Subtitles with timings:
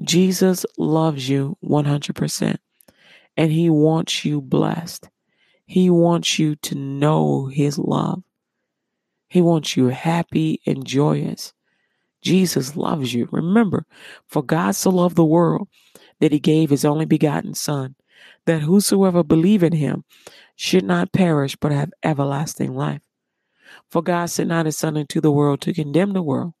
[0.00, 2.58] Jesus loves you 100%,
[3.36, 5.08] and he wants you blessed.
[5.66, 8.22] He wants you to know his love.
[9.28, 11.54] He wants you happy and joyous.
[12.20, 13.28] Jesus loves you.
[13.32, 13.86] Remember,
[14.26, 15.68] for God so loved the world
[16.20, 17.94] that he gave his only begotten Son,
[18.46, 20.04] that whosoever believe in him
[20.56, 23.02] should not perish but have everlasting life.
[23.90, 26.54] For God sent not his Son into the world to condemn the world,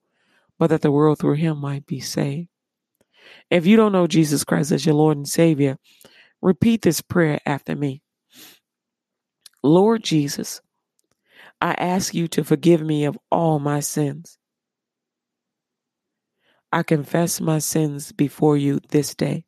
[0.58, 2.48] but that the world through him might be saved.
[3.50, 5.76] If you don't know Jesus Christ as your Lord and Savior,
[6.40, 8.02] repeat this prayer after me.
[9.62, 10.60] Lord Jesus,
[11.60, 14.38] I ask you to forgive me of all my sins.
[16.72, 19.44] I confess my sins before you this day.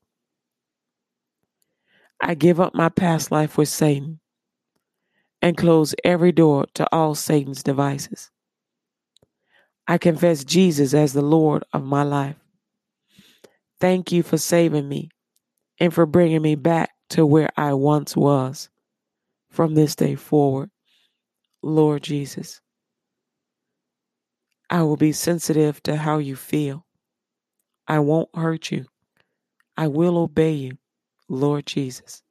[2.20, 4.20] I give up my past life with Satan
[5.42, 8.30] and close every door to all Satan's devices.
[9.86, 12.36] I confess Jesus as the Lord of my life.
[13.84, 15.10] Thank you for saving me
[15.78, 18.70] and for bringing me back to where I once was
[19.50, 20.70] from this day forward.
[21.62, 22.62] Lord Jesus,
[24.70, 26.86] I will be sensitive to how you feel.
[27.86, 28.86] I won't hurt you.
[29.76, 30.78] I will obey you,
[31.28, 32.22] Lord Jesus.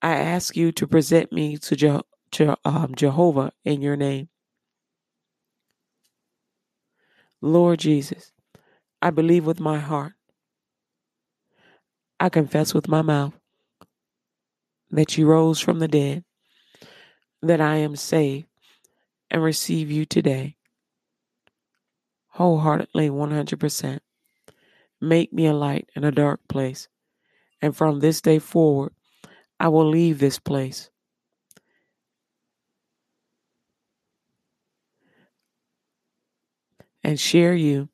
[0.00, 2.00] I ask you to present me to, Je-
[2.30, 4.28] Je- um, Jehovah in your name.
[7.42, 8.30] Lord Jesus,
[9.02, 10.12] I believe with my heart.
[12.22, 13.32] I confess with my mouth
[14.90, 16.22] that you rose from the dead,
[17.40, 18.46] that I am saved,
[19.30, 20.56] and receive you today.
[22.32, 24.00] Wholeheartedly, 100%.
[25.00, 26.88] Make me a light in a dark place.
[27.62, 28.92] And from this day forward,
[29.58, 30.90] I will leave this place.
[37.02, 37.88] And share you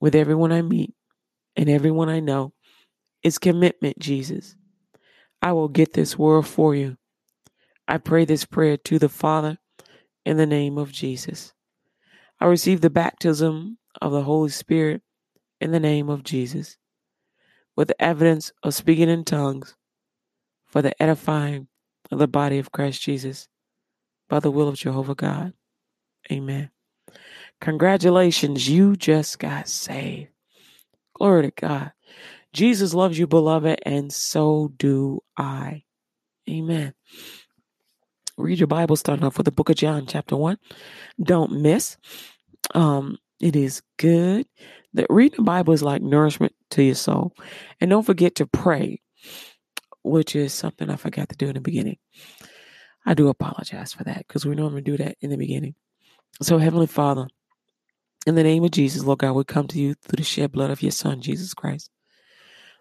[0.00, 0.94] with everyone I meet
[1.56, 2.54] and everyone I know.
[3.22, 4.56] It's commitment, Jesus.
[5.42, 6.96] I will get this world for you.
[7.88, 9.58] I pray this prayer to the Father
[10.24, 11.52] in the name of Jesus.
[12.40, 15.02] I receive the baptism of the Holy Spirit
[15.60, 16.76] in the name of Jesus
[17.76, 19.74] with the evidence of speaking in tongues
[20.66, 21.68] for the edifying
[22.10, 23.48] of the body of Christ Jesus
[24.28, 25.52] by the will of Jehovah God.
[26.30, 26.70] Amen.
[27.60, 30.30] Congratulations, you just got saved.
[31.14, 31.92] Glory to God.
[32.52, 35.84] Jesus loves you, beloved, and so do I.
[36.48, 36.94] Amen.
[38.36, 40.58] Read your Bible, starting off with the book of John, chapter 1.
[41.22, 41.96] Don't miss.
[42.74, 44.46] Um, it is good.
[44.94, 47.34] That reading the Bible is like nourishment to your soul.
[47.80, 49.00] And don't forget to pray,
[50.02, 51.98] which is something I forgot to do in the beginning.
[53.06, 55.74] I do apologize for that because we normally do that in the beginning.
[56.42, 57.28] So, Heavenly Father,
[58.26, 60.70] in the name of Jesus, Lord God, we come to you through the shed blood
[60.70, 61.90] of your Son, Jesus Christ.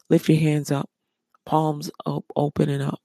[0.10, 0.90] Lift your hands up,
[1.46, 3.02] palms up, open and up.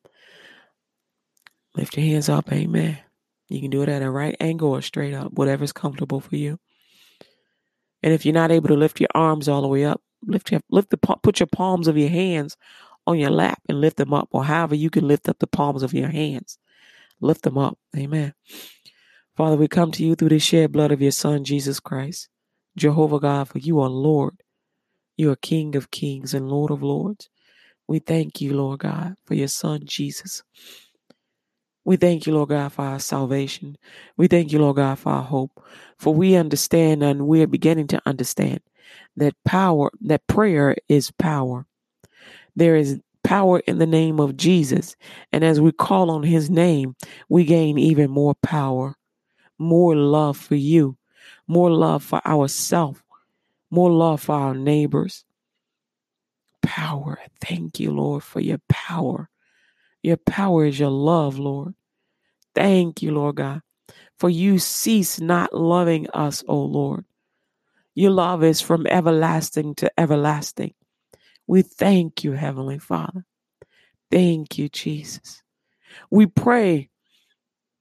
[1.76, 2.98] Lift your hands up, amen.
[3.48, 6.58] You can do it at a right angle or straight up, whatever's comfortable for you.
[8.02, 10.60] And if you're not able to lift your arms all the way up, lift your
[10.70, 12.56] lift the put your palms of your hands
[13.06, 15.82] on your lap and lift them up, or however you can lift up the palms
[15.82, 16.58] of your hands.
[17.20, 17.78] Lift them up.
[17.96, 18.34] Amen.
[19.36, 22.28] Father, we come to you through the shed blood of your Son, Jesus Christ.
[22.76, 24.43] Jehovah God, for you are Lord.
[25.16, 27.28] You are King of kings and Lord of lords.
[27.86, 30.42] We thank you, Lord God, for your Son, Jesus.
[31.84, 33.76] We thank you, Lord God, for our salvation.
[34.16, 35.62] We thank you, Lord God, for our hope.
[35.98, 38.60] For we understand and we are beginning to understand
[39.16, 41.66] that power, that prayer is power.
[42.56, 44.96] There is power in the name of Jesus.
[45.30, 46.96] And as we call on his name,
[47.28, 48.96] we gain even more power,
[49.58, 50.96] more love for you,
[51.46, 53.02] more love for ourselves,
[53.74, 55.24] more love for our neighbors.
[56.62, 57.18] Power.
[57.40, 59.28] Thank you, Lord, for your power.
[60.02, 61.74] Your power is your love, Lord.
[62.54, 63.62] Thank you, Lord God,
[64.18, 67.04] for you cease not loving us, O Lord.
[67.94, 70.74] Your love is from everlasting to everlasting.
[71.46, 73.24] We thank you, Heavenly Father.
[74.10, 75.42] Thank you, Jesus.
[76.10, 76.90] We pray,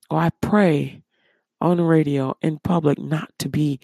[0.10, 1.04] or I pray
[1.62, 3.80] on radio in public not to be,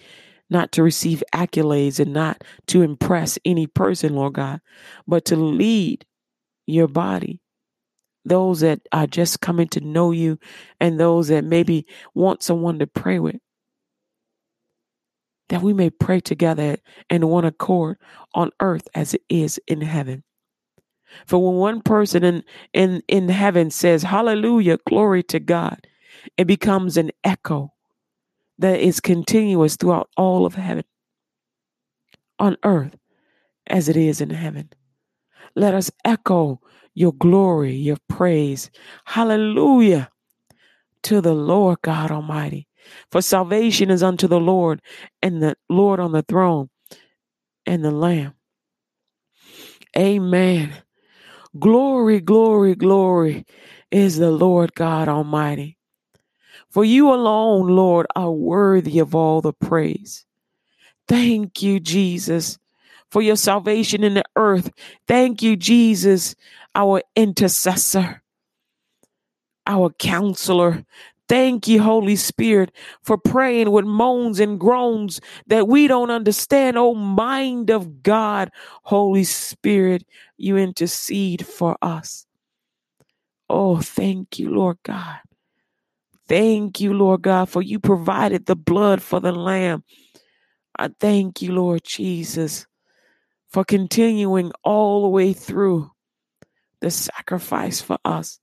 [0.50, 4.60] not to receive accolades and not to impress any person, Lord God,
[5.06, 6.04] but to lead
[6.66, 7.40] your body
[8.24, 10.38] those that are just coming to know you,
[10.78, 13.36] and those that maybe want someone to pray with.
[15.48, 16.76] That we may pray together
[17.08, 17.98] in one accord
[18.34, 20.22] on earth as it is in heaven.
[21.26, 25.86] For when one person in, in, in heaven says, Hallelujah, glory to God,
[26.36, 27.72] it becomes an echo
[28.60, 30.84] that is continuous throughout all of heaven.
[32.38, 32.96] On earth
[33.66, 34.70] as it is in heaven.
[35.56, 36.60] Let us echo
[36.94, 38.70] your glory, your praise.
[39.04, 40.10] Hallelujah
[41.04, 42.68] to the Lord God Almighty.
[43.10, 44.80] For salvation is unto the Lord
[45.22, 46.70] and the Lord on the throne
[47.66, 48.34] and the Lamb.
[49.96, 50.72] Amen.
[51.58, 53.44] Glory, glory, glory
[53.90, 55.76] is the Lord God Almighty.
[56.70, 60.24] For you alone, Lord, are worthy of all the praise.
[61.08, 62.58] Thank you, Jesus,
[63.10, 64.70] for your salvation in the earth.
[65.08, 66.36] Thank you, Jesus,
[66.76, 68.22] our intercessor,
[69.66, 70.84] our counselor.
[71.28, 76.78] Thank you, Holy Spirit, for praying with moans and groans that we don't understand.
[76.78, 78.50] Oh, mind of God,
[78.84, 80.04] Holy Spirit,
[80.36, 82.26] you intercede for us.
[83.48, 85.18] Oh, thank you, Lord God.
[86.30, 89.82] Thank you, Lord God, for you provided the blood for the Lamb.
[90.78, 92.68] I thank you, Lord Jesus,
[93.48, 95.90] for continuing all the way through
[96.82, 98.38] the sacrifice for us.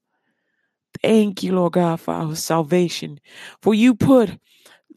[1.00, 3.20] Thank you, Lord God, for our salvation.
[3.62, 4.38] For you put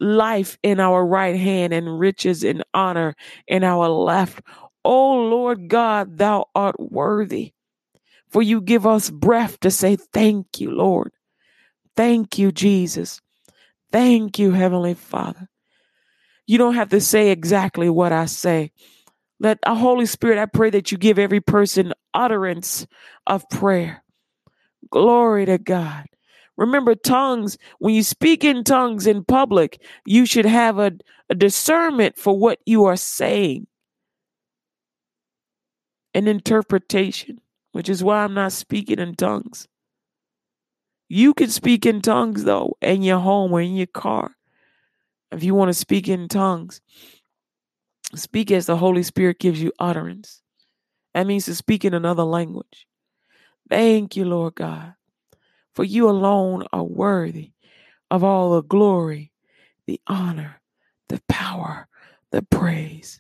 [0.02, 3.16] life in our right hand and riches and honor
[3.48, 4.42] in our left.
[4.84, 7.54] Oh, Lord God, thou art worthy.
[8.28, 11.14] For you give us breath to say thank you, Lord.
[11.96, 13.22] Thank you, Jesus.
[13.92, 15.50] Thank you, Heavenly Father.
[16.48, 18.72] You don't have to say exactly what I say.
[19.40, 22.86] Let the Holy Spirit, I pray that you give every person utterance
[23.28, 24.04] of prayer.
[24.90, 26.06] Glory to God.
[26.58, 30.92] Remember, tongues, when you speak in tongues in public, you should have a,
[31.30, 33.68] a discernment for what you are saying,
[36.14, 37.40] an interpretation,
[37.72, 39.68] which is why I'm not speaking in tongues.
[41.14, 44.38] You can speak in tongues, though, in your home or in your car.
[45.30, 46.80] If you want to speak in tongues,
[48.16, 50.42] speak as the Holy Spirit gives you utterance.
[51.14, 52.88] That means to speak in another language.
[53.70, 54.94] Thank you, Lord God,
[55.76, 57.52] for you alone are worthy
[58.10, 59.34] of all the glory,
[59.88, 60.62] the honor,
[61.10, 61.90] the power,
[62.32, 63.20] the praise.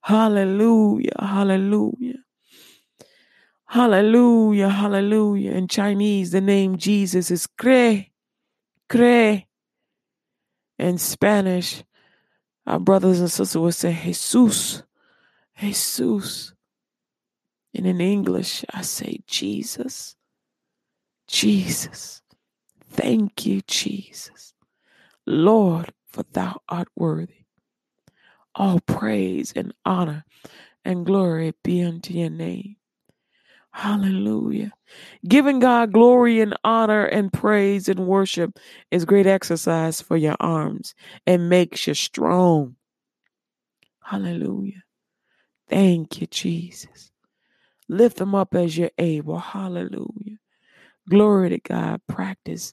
[0.00, 2.24] Hallelujah, hallelujah.
[3.68, 5.52] Hallelujah, hallelujah.
[5.52, 8.10] In Chinese, the name Jesus is Kre,
[8.88, 9.46] Kre.
[10.78, 11.82] In Spanish,
[12.66, 14.82] our brothers and sisters would say Jesus,
[15.58, 16.52] Jesus.
[17.74, 20.16] And in English, I say Jesus,
[21.26, 22.22] Jesus.
[22.90, 24.54] Thank you, Jesus.
[25.26, 27.44] Lord, for thou art worthy.
[28.54, 30.24] All praise and honor
[30.84, 32.75] and glory be unto your name.
[33.76, 34.72] Hallelujah.
[35.28, 38.58] Giving God glory and honor and praise and worship
[38.90, 40.94] is great exercise for your arms
[41.26, 42.76] and makes you strong.
[44.02, 44.82] Hallelujah.
[45.68, 47.10] Thank you, Jesus.
[47.86, 49.38] Lift them up as you're able.
[49.38, 50.38] Hallelujah.
[51.10, 52.00] Glory to God.
[52.08, 52.72] Practice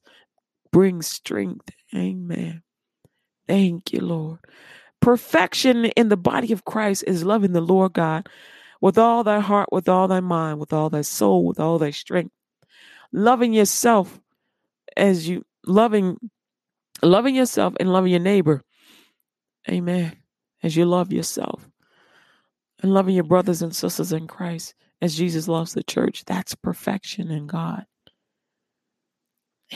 [0.72, 1.70] brings strength.
[1.94, 2.64] Amen.
[3.46, 4.40] Thank you, Lord.
[5.02, 8.30] Perfection in the body of Christ is loving the Lord God
[8.84, 11.90] with all thy heart, with all thy mind, with all thy soul, with all thy
[11.90, 12.34] strength.
[13.14, 14.20] Loving yourself
[14.98, 16.18] as you loving
[17.02, 18.62] loving yourself and loving your neighbor.
[19.70, 20.18] Amen.
[20.62, 21.70] As you love yourself.
[22.82, 26.26] And loving your brothers and sisters in Christ as Jesus loves the church.
[26.26, 27.86] That's perfection in God.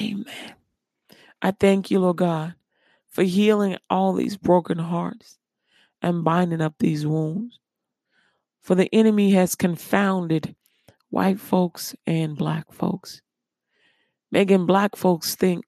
[0.01, 0.55] Amen.
[1.41, 2.55] I thank you, Lord God,
[3.07, 5.37] for healing all these broken hearts
[6.01, 7.57] and binding up these wounds.
[8.67, 10.53] For the enemy has confounded
[11.09, 13.21] white folks and black folks,
[14.29, 15.63] making black folks think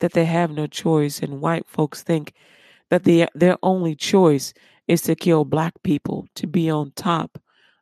[0.00, 2.34] that they have no choice, and white folks think
[2.90, 4.52] that the, their only choice
[4.86, 7.40] is to kill black people to be on top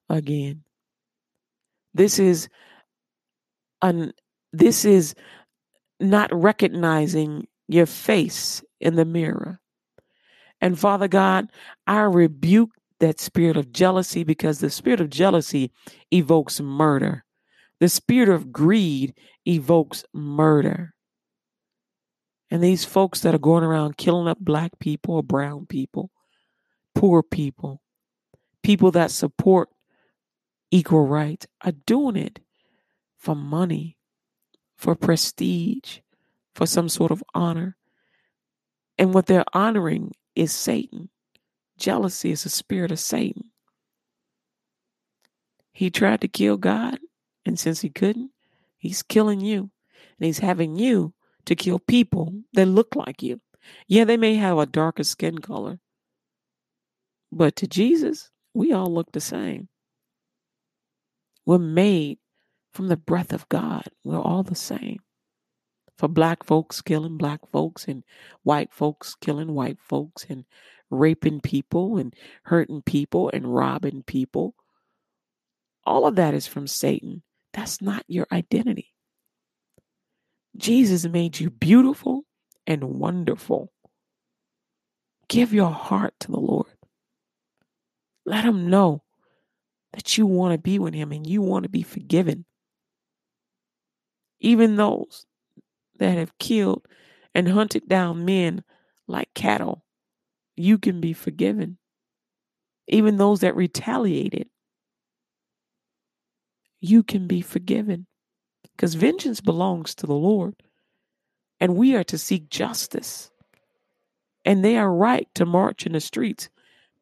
[0.09, 0.63] again.
[1.93, 2.49] This is
[3.83, 4.13] an
[4.53, 5.17] this is
[5.99, 9.59] not recognizing your face in the mirror.
[10.61, 11.51] And Father God,
[11.89, 15.73] I rebuke that spirit of jealousy because the spirit of jealousy
[16.13, 17.25] evokes murder.
[17.81, 19.15] The spirit of greed
[19.47, 20.95] evokes murder.
[22.51, 26.11] And these folks that are going around killing up black people or brown people,
[26.95, 27.83] poor people,
[28.63, 29.69] people that support
[30.71, 32.41] equal rights are doing it
[33.19, 33.97] for money,
[34.77, 35.99] for prestige,
[36.55, 37.77] for some sort of honor.
[38.97, 41.11] And what they're honoring is Satan.
[41.79, 43.51] Jealousy is a spirit of Satan.
[45.73, 46.99] He tried to kill God,
[47.47, 48.33] and since he couldn't,
[48.77, 49.71] he's killing you.
[50.19, 51.15] And he's having you
[51.47, 53.41] to kill people that look like you.
[53.87, 55.79] Yeah, they may have a darker skin color,
[57.31, 59.69] but to Jesus, we all look the same.
[61.47, 62.19] We're made
[62.73, 63.85] from the breath of God.
[64.05, 64.99] We're all the same.
[65.97, 68.05] For black folks killing black folks and
[68.43, 70.45] white folks killing white folks and
[70.91, 72.15] raping people and
[72.45, 74.55] hurting people and robbing people.
[75.85, 77.23] All of that is from Satan.
[77.53, 78.93] That's not your identity.
[80.57, 82.25] Jesus made you beautiful
[82.67, 83.73] and wonderful.
[85.29, 86.67] Give your heart to the Lord.
[88.25, 89.03] Let him know
[89.93, 92.45] that you want to be with him and you want to be forgiven.
[94.41, 95.27] Even those
[95.99, 96.87] that have killed
[97.35, 98.63] and hunted down men
[99.07, 99.85] like cattle,
[100.59, 101.79] you can be forgiven.
[102.87, 104.49] Even those that retaliated,
[106.81, 108.07] you can be forgiven.
[108.75, 110.55] Because vengeance belongs to the Lord.
[111.61, 113.31] And we are to seek justice.
[114.45, 116.49] And they are right to march in the streets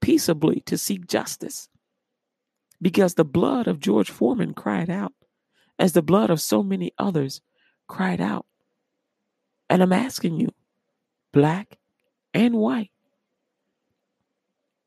[0.01, 1.69] peaceably to seek justice.
[2.81, 5.13] Because the blood of George Foreman cried out,
[5.79, 7.41] as the blood of so many others
[7.87, 8.47] cried out.
[9.69, 10.49] And I'm asking you,
[11.33, 11.79] black
[12.35, 12.91] and white,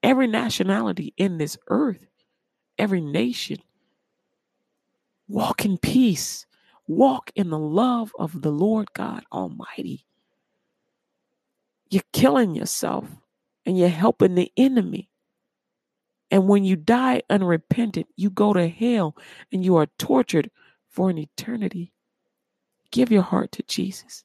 [0.03, 2.05] every nationality in this earth,
[2.77, 3.57] every nation,
[5.27, 6.45] walk in peace,
[6.87, 10.05] walk in the love of the Lord God Almighty.
[11.89, 13.05] You're killing yourself
[13.65, 15.09] and you're helping the enemy.
[16.31, 19.15] And when you die unrepentant, you go to hell
[19.51, 20.51] and you are tortured
[20.89, 21.91] for an eternity.
[22.91, 24.23] Give your heart to Jesus.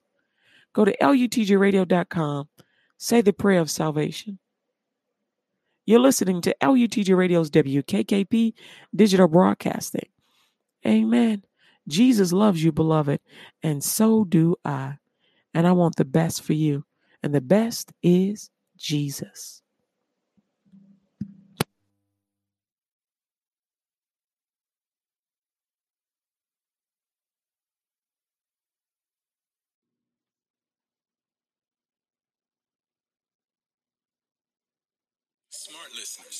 [0.72, 2.48] Go to lutgradio.com,
[2.98, 4.38] say the prayer of salvation.
[5.86, 8.54] You're listening to LUTG Radio's WKKP
[8.94, 10.08] digital broadcasting.
[10.86, 11.44] Amen.
[11.86, 13.20] Jesus loves you, beloved,
[13.62, 14.96] and so do I.
[15.52, 16.84] And I want the best for you.
[17.22, 19.62] And the best is Jesus.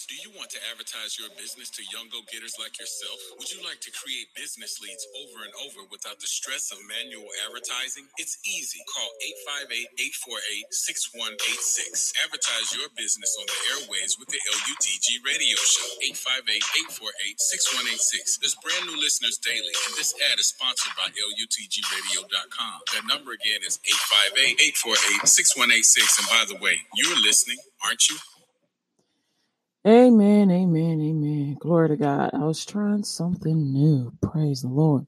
[0.06, 3.16] Do you want to advertise your business to young go getters like yourself?
[3.40, 7.24] Would you like to create business leads over and over without the stress of manual
[7.48, 8.08] advertising?
[8.20, 8.84] It's easy.
[8.92, 9.08] Call
[9.72, 9.88] 858
[10.20, 12.12] 848 6186.
[12.20, 15.88] Advertise your business on the airways with the LUTG radio show.
[16.12, 18.44] 858 848 6186.
[18.44, 22.76] There's brand new listeners daily, and this ad is sponsored by LUTGRadio.com.
[22.92, 26.20] That number again is 858 848 6186.
[26.20, 28.20] And by the way, you're listening, aren't you?
[29.86, 31.56] Amen, amen, amen.
[31.60, 32.30] Glory to God.
[32.32, 34.12] I was trying something new.
[34.22, 35.06] Praise the Lord.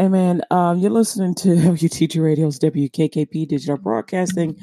[0.00, 0.42] Amen.
[0.50, 4.58] Um, you're listening to WTG Radio's WKKP Digital Broadcasting.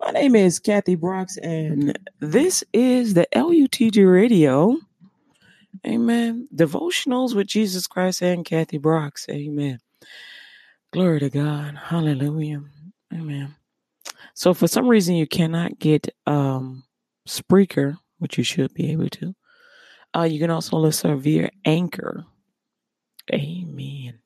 [0.00, 4.76] My name is Kathy Brooks, and this is the LUTG Radio.
[5.86, 6.48] Amen.
[6.54, 9.26] Devotionals with Jesus Christ and Kathy Brooks.
[9.30, 9.78] Amen.
[10.92, 11.78] Glory to God.
[11.82, 12.62] Hallelujah.
[13.14, 13.54] Amen.
[14.34, 16.84] So, for some reason, you cannot get um,
[17.28, 19.34] Spreaker, which you should be able to.
[20.16, 22.24] Uh, you can also listen via Anchor.
[23.32, 24.18] Amen.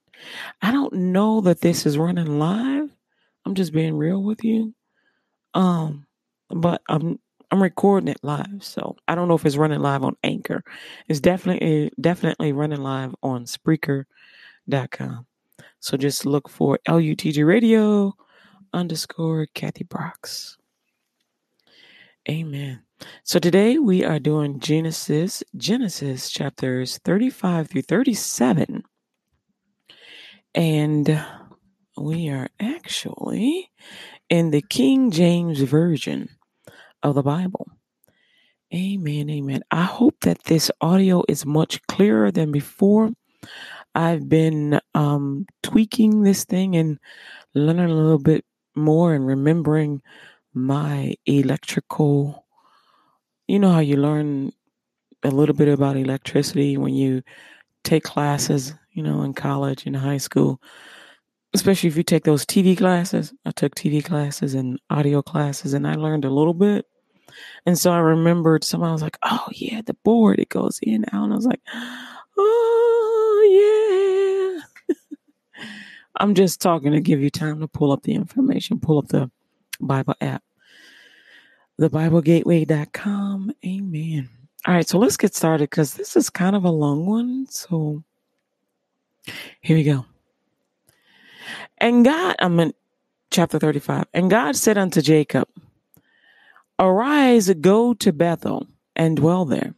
[0.63, 2.91] I don't know that this is running live.
[3.45, 4.75] I'm just being real with you.
[5.53, 6.07] Um,
[6.49, 7.19] but I'm
[7.51, 10.63] I'm recording it live, so I don't know if it's running live on Anchor.
[11.09, 15.27] It's definitely definitely running live on Spreaker.com.
[15.81, 18.15] So just look for LUTG Radio
[18.73, 20.57] underscore Kathy Brooks.
[22.29, 22.81] Amen.
[23.23, 28.83] So today we are doing Genesis, Genesis chapters 35 through 37.
[30.55, 31.25] And
[31.99, 33.71] we are actually
[34.31, 36.31] in the King James Version
[37.03, 37.69] of the Bible.
[38.75, 39.63] Amen, amen.
[39.71, 43.11] I hope that this audio is much clearer than before.
[43.95, 46.99] I've been um, tweaking this thing and
[47.53, 50.01] learning a little bit more and remembering
[50.55, 52.45] my electrical.
[53.49, 54.53] You know how you learn
[55.25, 57.23] a little bit about electricity when you
[57.85, 60.61] take classes, you know, in college, in high school,
[61.55, 63.33] especially if you take those TV classes.
[63.47, 66.87] I took TV classes and audio classes, and I learned a little bit.
[67.67, 71.25] And so I remembered someone was like, "Oh yeah, the board it goes in out,"
[71.25, 71.61] and I was like,
[72.39, 74.95] "Oh yeah."
[76.17, 79.31] I'm just talking to give you time to pull up the information, pull up the
[79.81, 80.43] Bible app,
[81.81, 83.53] thebiblegateway.com.
[83.65, 84.29] Amen.
[84.67, 87.47] All right, so let's get started because this is kind of a long one.
[87.51, 88.03] So
[89.61, 90.07] here we go.
[91.79, 92.73] And God, I'm in
[93.31, 94.05] chapter 35.
[94.15, 95.49] And God said unto Jacob,
[96.79, 98.67] Arise, go to Bethel,
[98.97, 99.75] and dwell there.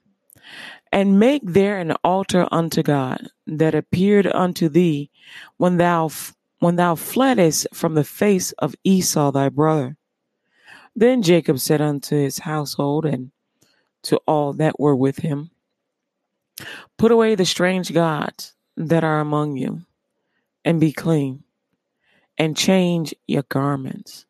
[0.93, 5.11] And make there an altar unto God that appeared unto thee
[5.57, 6.11] when thou
[6.67, 9.97] when thou fleddest from the face of Esau thy brother.
[10.97, 13.31] Then Jacob said unto his household and
[14.03, 15.53] to all that were with him,
[16.99, 19.83] Put away the strange gods that are among you,
[20.65, 21.45] and be clean,
[22.37, 24.27] and change your garments.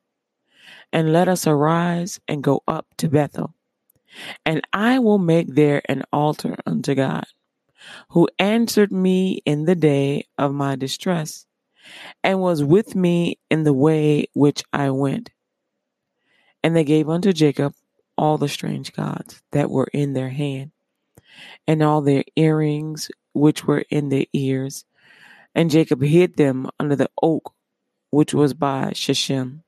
[0.93, 3.55] And let us arise and go up to Bethel,
[4.45, 7.25] and I will make there an altar unto God,
[8.11, 11.46] who answered me in the day of my distress,
[12.23, 15.31] and was with me in the way which I went.
[16.63, 17.75] And they gave unto Jacob
[18.19, 20.73] all the strange gods that were in their hand,
[21.67, 24.85] and all their earrings which were in their ears.
[25.55, 27.53] And Jacob hid them under the oak
[28.11, 29.63] which was by Shechem.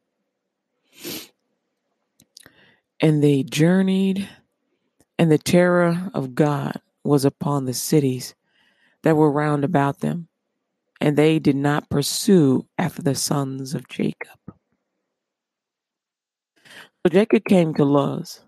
[3.01, 4.29] And they journeyed,
[5.19, 8.35] and the terror of God was upon the cities
[9.03, 10.28] that were round about them,
[11.01, 14.39] and they did not pursue after the sons of Jacob.
[16.57, 18.41] So Jacob came to Luz,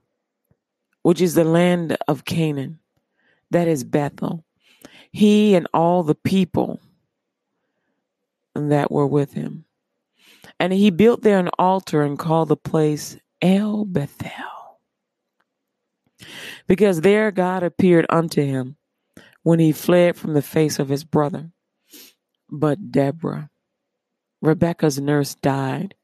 [1.02, 2.78] which is the land of Canaan,
[3.50, 4.44] that is Bethel,
[5.12, 6.80] he and all the people
[8.54, 9.64] that were with him.
[10.58, 14.78] And he built there an altar and called the place El Bethel.
[16.66, 18.76] Because there God appeared unto him
[19.42, 21.50] when he fled from the face of his brother.
[22.50, 23.50] But Deborah,
[24.42, 25.94] Rebekah's nurse, died,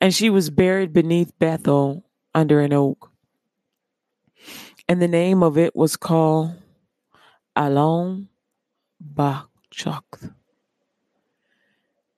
[0.00, 2.04] and she was buried beneath Bethel
[2.34, 3.10] under an oak.
[4.88, 6.54] And the name of it was called
[7.54, 8.28] Alon
[9.02, 10.32] Bachuth.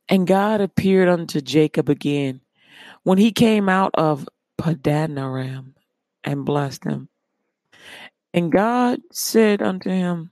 [0.08, 2.40] And God appeared unto Jacob again
[3.02, 5.74] when he came out of Padanaram
[6.24, 7.08] and blessed him.
[8.32, 10.30] And God said unto him,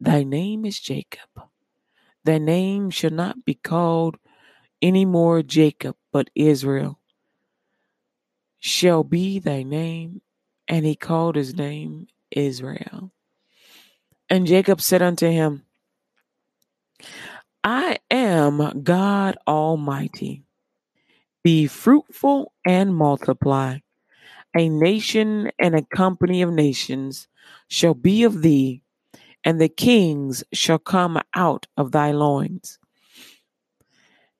[0.00, 1.28] Thy name is Jacob.
[2.26, 4.16] Thy name shall not be called
[4.82, 6.98] any more Jacob, but Israel
[8.58, 10.20] shall be thy name.
[10.66, 13.12] And he called his name Israel.
[14.28, 15.62] And Jacob said unto him,
[17.62, 20.42] I am God Almighty.
[21.44, 23.78] Be fruitful and multiply.
[24.56, 27.28] A nation and a company of nations
[27.68, 28.82] shall be of thee,
[29.46, 32.80] and the kings shall come out of thy loins.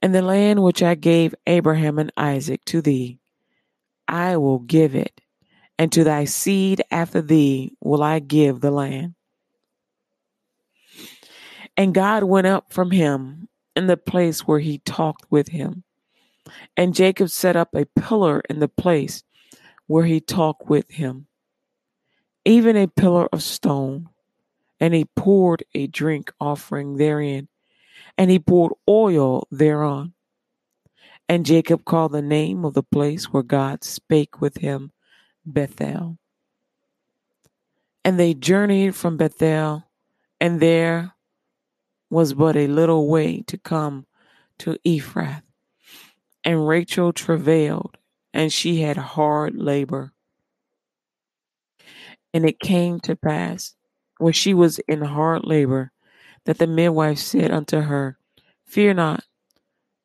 [0.03, 3.21] And the land which I gave Abraham and Isaac to thee,
[4.09, 5.21] I will give it,
[5.79, 9.14] and to thy seed after thee will I give the land.
[11.77, 15.85] And God went up from him in the place where he talked with him.
[16.77, 19.23] And Jacob set up a pillar in the place
[19.87, 21.29] where he talked with him,
[22.45, 24.09] even a pillar of stone.
[24.79, 27.49] And he poured a drink offering therein,
[28.19, 30.12] and he poured oil thereon.
[31.29, 34.93] And Jacob called the name of the place where God spake with him
[35.45, 36.19] Bethel.
[38.05, 39.85] And they journeyed from Bethel,
[40.41, 41.15] and there
[42.11, 44.07] was but a little way to come
[44.59, 45.43] to Ephrath.
[46.45, 47.97] And Rachel travailed,
[48.33, 50.12] and she had hard labor.
[52.33, 53.75] And it came to pass,
[54.19, 55.93] when she was in hard labor,
[56.45, 58.19] that the midwife said unto her,
[58.65, 59.25] Fear not,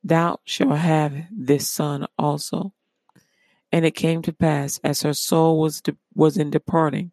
[0.04, 2.74] thou shalt have this son also.
[3.72, 7.12] And it came to pass, as her soul was, de- was in departing,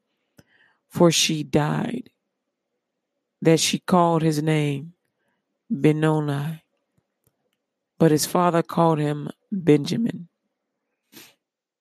[0.88, 2.10] for she died,
[3.40, 4.94] that she called his name
[5.70, 6.62] Benoni.
[7.98, 10.28] But his father called him Benjamin.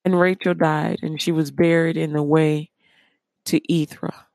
[0.06, 2.70] And Rachel died, and she was buried in the way
[3.46, 4.27] to Ethra,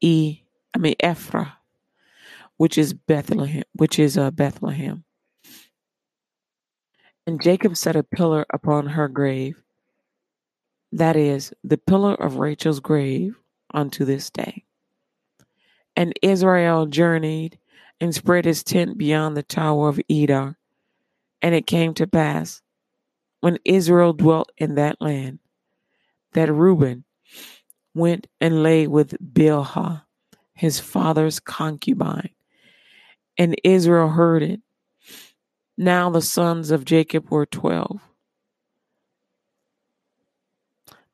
[0.00, 0.42] E,
[0.74, 1.52] I mean Ephra,
[2.56, 5.04] which is Bethlehem, which is uh, Bethlehem.
[7.26, 9.56] And Jacob set a pillar upon her grave,
[10.92, 13.36] that is, the pillar of Rachel's grave,
[13.74, 14.64] unto this day.
[15.96, 17.58] And Israel journeyed
[18.00, 20.56] and spread his tent beyond the tower of Edar.
[21.42, 22.62] And it came to pass,
[23.40, 25.40] when Israel dwelt in that land,
[26.32, 27.04] that Reuben
[27.96, 30.02] went and lay with Bilhah,
[30.52, 32.30] his father's concubine.
[33.38, 34.60] And Israel heard it.
[35.78, 38.00] Now the sons of Jacob were twelve.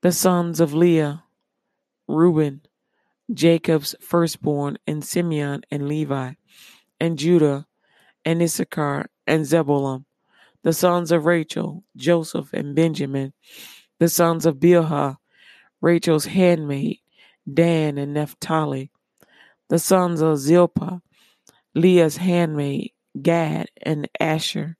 [0.02, 1.22] The sons of Leah,
[2.08, 2.62] Reuben,
[3.32, 6.32] Jacob's firstborn, and Simeon and Levi,
[6.98, 7.66] and Judah,
[8.24, 10.04] and Issachar, and Zebulun.
[10.64, 13.32] The sons of Rachel, Joseph, and Benjamin.
[13.98, 15.18] The sons of Bilhah,
[15.82, 17.00] Rachel's handmaid,
[17.52, 18.90] Dan and Naphtali,
[19.68, 21.02] the sons of Zilpah,
[21.74, 24.76] Leah's handmaid, Gad and Asher.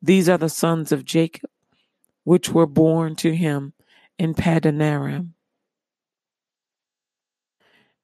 [0.00, 1.50] These are the sons of Jacob,
[2.24, 3.74] which were born to him
[4.18, 5.34] in Padanaram.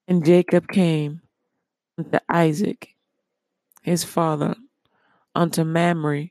[0.06, 1.22] And Jacob came
[1.96, 2.94] unto Isaac,
[3.82, 4.54] his father,
[5.34, 6.30] unto Mamre,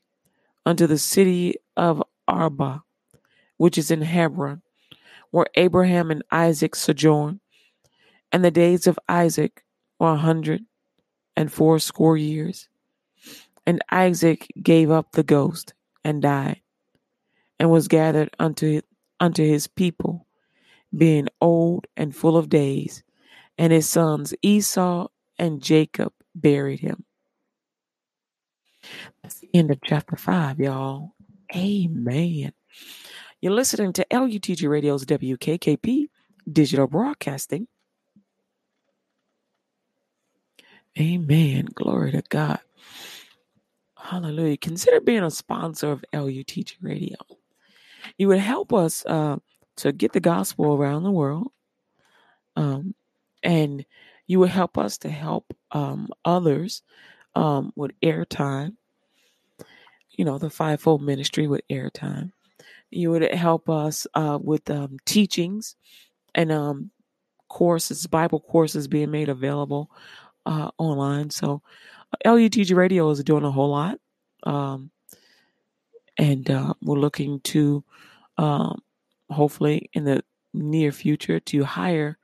[0.66, 2.84] unto the city of Arba,
[3.58, 4.62] which is in Hebron,
[5.32, 7.40] where Abraham and Isaac sojourned.
[8.32, 9.63] And the days of Isaac
[10.00, 10.63] were a hundred
[11.36, 12.68] and fourscore years.
[13.66, 16.62] And Isaac gave up the ghost and died,
[17.60, 18.82] and was gathered unto
[19.20, 20.26] unto his people,
[20.96, 23.04] being old and full of days,
[23.58, 27.04] and his sons Esau and Jacob buried him.
[29.22, 31.13] That's the end of chapter five, y'all.
[31.56, 32.54] Amen.
[33.39, 36.10] You're listening to LUTG Radio's WKKP
[36.52, 37.67] Digital Broadcasting.
[41.00, 41.67] Amen.
[41.76, 42.60] Glory to God.
[43.95, 44.58] Hallelujah.
[44.58, 47.17] Consider being a sponsor of LUTG Radio.
[48.17, 49.38] You would help us uh,
[49.78, 51.52] to get the gospel around the world.
[52.56, 52.95] Um,
[53.43, 53.86] and
[54.26, 56.82] you would help us to help um, others
[57.36, 58.78] um, with airtime.
[60.10, 62.32] You know, the fivefold ministry with airtime.
[62.91, 65.76] You would help us uh, with um, teachings
[66.36, 66.91] and um,
[67.50, 69.91] courses, Bible courses being made available
[70.45, 71.30] uh, online.
[71.30, 71.62] So,
[72.26, 74.00] LUTG Radio is doing a whole lot.
[74.43, 74.91] Um,
[76.17, 77.84] and uh, we're looking to
[78.38, 78.82] um,
[79.30, 80.23] hopefully in the
[80.54, 82.17] near future to hire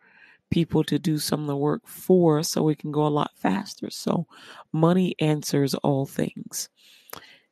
[0.49, 3.31] people to do some of the work for us so we can go a lot
[3.35, 3.89] faster.
[3.89, 4.27] So
[4.71, 6.69] money answers all things.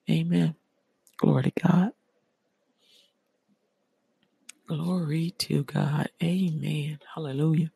[0.09, 0.55] Amen.
[1.17, 1.91] Glory to God.
[4.71, 6.07] Glory to God.
[6.23, 6.97] Amen.
[7.13, 7.71] Hallelujah.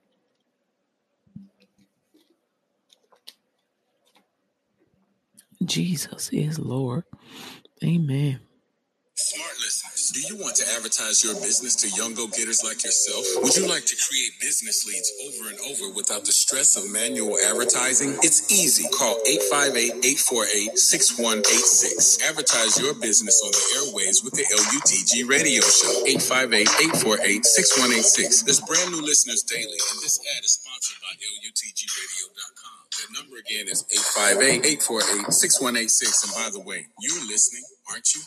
[5.61, 7.03] Jesus is Lord.
[7.83, 8.39] Amen.
[9.17, 13.23] Smart listeners, do you want to advertise your business to young go getters like yourself?
[13.43, 17.39] Would you like to create business leads over and over without the stress of manual
[17.47, 18.19] advertising?
[18.23, 18.83] It's easy.
[18.91, 22.27] Call 858 848 6186.
[22.27, 24.43] Advertise your business on the airways with the
[24.75, 26.03] LUTG radio show.
[26.05, 28.43] 858 848 6186.
[28.43, 32.79] There's brand new listeners daily, and this ad is sponsored by LUTGradio.com.
[32.91, 36.23] The number again is 858 848 6186.
[36.23, 38.21] And by the way, you're listening, aren't you?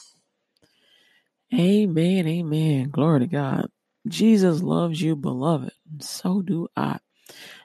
[1.52, 2.26] Amen.
[2.26, 2.90] Amen.
[2.90, 3.68] Glory to God.
[4.06, 5.72] Jesus loves you, beloved.
[6.00, 6.98] So do I.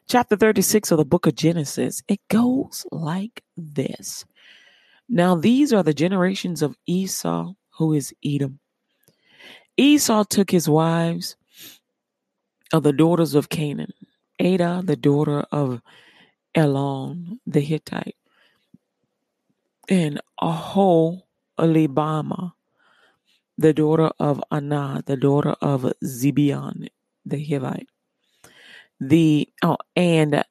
[0.09, 2.01] Chapter 36 of the book of Genesis.
[2.09, 4.25] It goes like this.
[5.07, 8.59] Now, these are the generations of Esau, who is Edom.
[9.77, 11.35] Esau took his wives
[12.71, 13.93] of the daughters of Canaan,
[14.39, 15.81] Adah, the daughter of
[16.55, 18.15] Elon the Hittite,
[19.89, 21.23] and Aholibama,
[23.57, 26.89] the daughter of Anah, the daughter of Zibeon
[27.25, 27.87] the Hivite,
[28.99, 30.43] the oh, and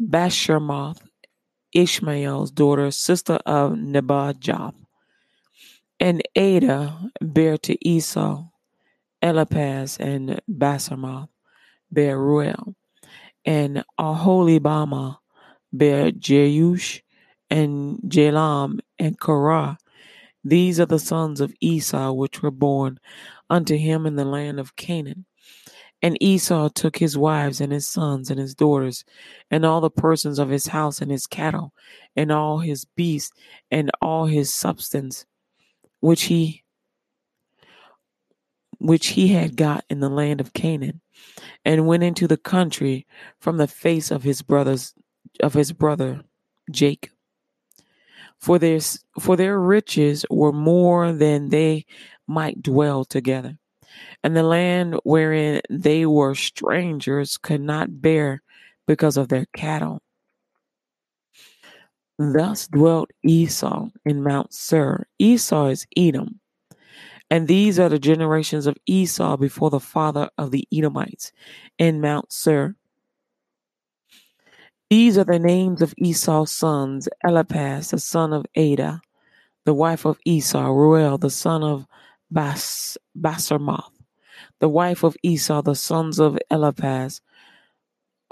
[0.00, 1.00] Bashermoth,
[1.72, 4.74] Ishmael's daughter, sister of Nebajoth,
[5.98, 8.49] and Adah bare to Esau,
[9.22, 11.28] Eliphaz and Basamoth
[11.92, 12.74] bare Ruel,
[13.44, 15.18] and Aholibama
[15.72, 17.00] bare Jeush,
[17.50, 19.78] and Jalam and Korah.
[20.44, 22.98] These are the sons of Esau which were born
[23.50, 25.26] unto him in the land of Canaan.
[26.02, 29.04] And Esau took his wives and his sons and his daughters,
[29.50, 31.74] and all the persons of his house and his cattle,
[32.16, 33.36] and all his beasts,
[33.70, 35.26] and all his substance,
[36.00, 36.64] which he
[38.80, 41.00] which he had got in the land of Canaan,
[41.64, 43.06] and went into the country
[43.40, 44.94] from the face of his brothers
[45.40, 46.22] of his brother
[46.70, 47.12] Jacob.
[48.40, 48.80] For their
[49.20, 51.84] for their riches were more than they
[52.26, 53.58] might dwell together.
[54.24, 58.42] And the land wherein they were strangers could not bear
[58.86, 60.00] because of their cattle.
[62.18, 65.06] Thus dwelt Esau in Mount Seir.
[65.18, 66.40] Esau is Edom.
[67.30, 71.32] And these are the generations of Esau before the father of the Edomites
[71.78, 72.74] in Mount Seir.
[74.90, 79.00] These are the names of Esau's sons Eliphaz, the son of Adah,
[79.64, 81.86] the wife of Esau, Ruel, the son of
[82.28, 83.92] Bas- Basarmoth,
[84.58, 87.20] the wife of Esau, the sons of Eliphaz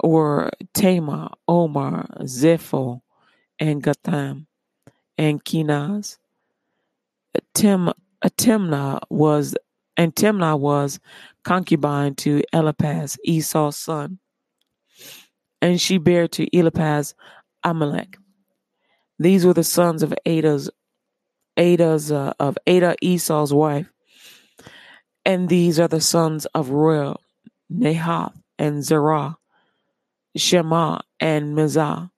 [0.03, 3.01] were Tamar, Omar, Zepho,
[3.57, 4.47] and Gatham,
[5.17, 6.17] and Kenaz.
[7.53, 7.91] Tim,
[8.25, 9.55] Timnah was,
[9.97, 10.99] and Timnah was
[11.43, 14.19] concubine to Eliphaz, Esau's son.
[15.61, 17.15] and she bare to Eliphaz
[17.63, 18.17] Amalek.
[19.17, 20.69] These were the sons of Adah's
[21.57, 23.91] Adah's uh, of Adah Esau's wife,
[25.25, 27.17] and these are the sons of Reuel,
[27.71, 29.37] Nahath, and Zerah,
[30.37, 32.11] Shema, and Mizah.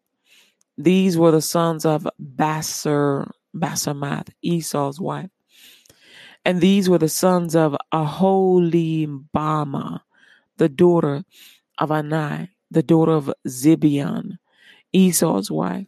[0.77, 5.31] These were the sons of Basar, Basamath, Esau's wife.
[6.43, 10.01] And these were the sons of Aholibama,
[10.57, 11.23] the daughter
[11.77, 14.37] of Anai, the daughter of Zibeon,
[14.91, 15.87] Esau's wife.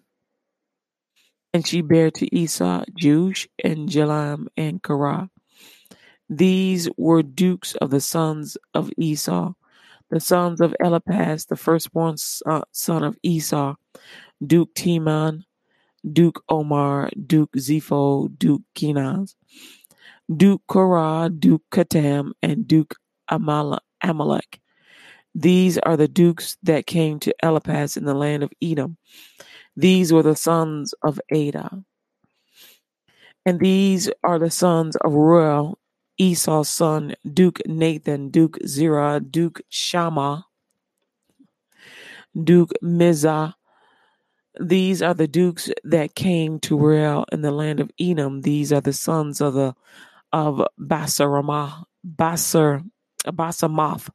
[1.54, 5.30] And she bare to Esau Jush and Jalam and Korah.
[6.30, 9.54] These were dukes of the sons of Esau,
[10.10, 13.76] the sons of Eliphaz, the firstborn son of Esau,
[14.46, 15.44] Duke Teman,
[16.12, 19.36] Duke Omar, Duke Zepho, Duke Kenaz,
[20.36, 22.96] Duke Korah, Duke Katam, and Duke
[23.30, 24.60] Amalek.
[25.36, 28.98] These are the dukes that came to Eliphaz in the land of Edom.
[29.76, 31.84] These were the sons of Adah.
[33.46, 35.78] And these are the sons of Reuel,
[36.18, 40.46] Esau's son, Duke Nathan, Duke Zerah, Duke Shammah,
[42.42, 43.56] Duke Mizah.
[44.60, 48.42] These are the dukes that came to Reuel in the land of Edom.
[48.42, 49.76] These are the sons of the
[50.34, 52.84] of Basaramah, Basar,
[53.26, 54.10] Basamath,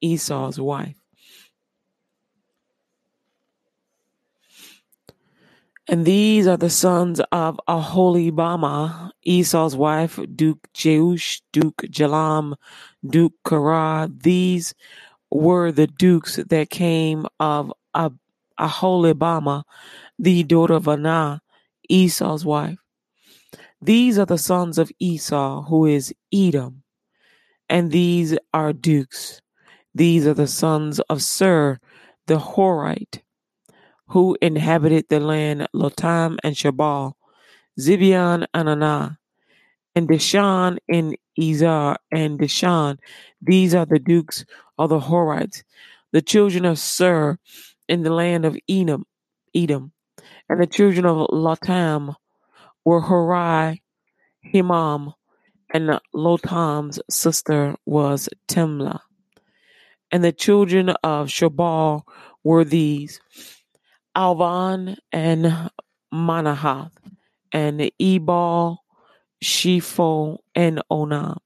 [0.00, 0.96] Esau's wife.
[5.88, 12.54] And these are the sons of Aholibama, Esau's wife, Duke Jeush, Duke Jalam,
[13.04, 14.08] Duke Korah.
[14.14, 14.74] These
[15.30, 17.72] were the dukes that came of
[18.60, 19.64] Aholibama,
[20.18, 21.40] the daughter of Anah,
[21.88, 22.81] Esau's wife.
[23.82, 26.82] These are the sons of Esau, who is Edom.
[27.68, 29.40] And these are dukes.
[29.94, 31.80] These are the sons of Seir,
[32.26, 33.22] the Horite
[34.12, 37.14] who inhabited the land Lotam and Shabal,
[37.80, 39.18] Zibeon and Anah,
[39.94, 42.98] and Dishan and Izar and Dishan.
[43.40, 44.44] These are the dukes
[44.76, 45.62] of the Horites,
[46.12, 47.38] the children of Seir
[47.88, 49.06] in the land of Edom,
[49.54, 49.92] Edom.
[50.50, 52.14] And the children of Lotam
[52.84, 53.80] were Horai,
[54.52, 55.14] Himam,
[55.72, 59.00] and Lotam's sister was Timlah.
[60.10, 62.02] And the children of Shabal
[62.44, 63.20] were these
[64.14, 65.70] Alvan and
[66.12, 66.92] Manahath,
[67.50, 68.84] and Ebal,
[69.42, 71.38] Shepho, and Onam.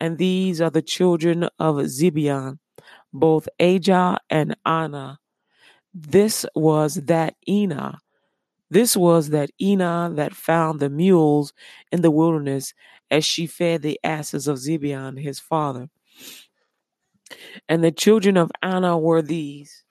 [0.00, 2.58] And these are the children of Zibeon,
[3.12, 5.18] both Ajah and Anna.
[5.94, 7.98] This was that Enah.
[8.74, 11.52] This was that Enah that found the mules
[11.92, 12.74] in the wilderness
[13.08, 15.90] as she fed the asses of Zibeon his father.
[17.68, 19.84] And the children of Anna were these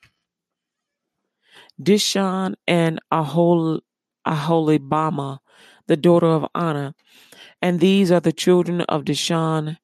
[1.82, 3.80] Dishon and Ahol,
[4.28, 5.40] Aholibama,
[5.88, 6.94] the daughter of Anna.
[7.62, 9.78] And these are the children of Dishon,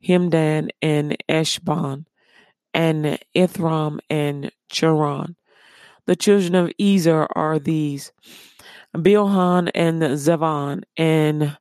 [0.00, 2.04] Himdan, and Eshban,
[2.72, 5.34] and Ithram, and Charan.
[6.06, 8.12] The children of Ezer are these
[8.94, 11.56] Bilhan and Zavan, and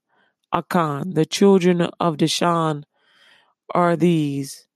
[0.53, 1.15] Akan.
[1.15, 2.83] The children of Dishon
[3.73, 4.67] are these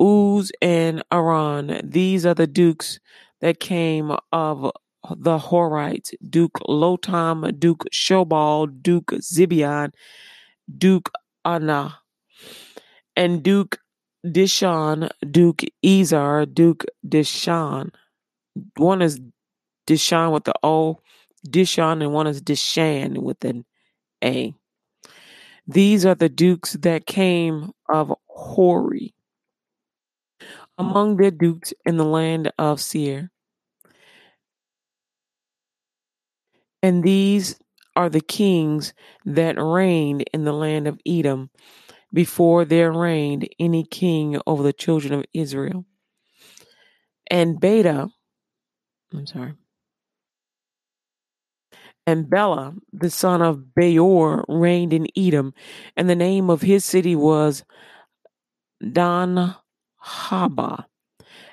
[0.00, 1.80] Uz and Aran.
[1.84, 3.00] These are the dukes
[3.40, 4.70] that came of
[5.16, 9.92] the Horites, Duke Lotam, Duke Shobal, Duke Zibeon,
[10.78, 11.10] Duke
[11.44, 11.98] Anah,
[13.16, 13.78] and Duke
[14.24, 17.90] Dishon, Duke Ezar, Duke Dishon.
[18.76, 19.20] One is
[19.86, 20.98] Dishon with the O,
[21.46, 23.64] Dishon, and one is Dishan with an
[24.22, 24.54] A.
[25.66, 29.14] These are the dukes that came of Hori
[30.76, 33.30] among their dukes in the land of Seir.
[36.82, 37.58] And these
[37.96, 38.92] are the kings
[39.24, 41.50] that reigned in the land of Edom
[42.12, 45.86] before there reigned any king over the children of Israel.
[47.30, 48.10] And Beta,
[49.14, 49.54] I'm sorry,
[52.06, 55.54] and Bela, the son of Beor, reigned in Edom,
[55.96, 57.64] and the name of his city was
[58.92, 59.54] Dan
[60.04, 60.84] Haba.